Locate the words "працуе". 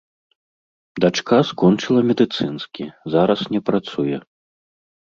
3.71-4.17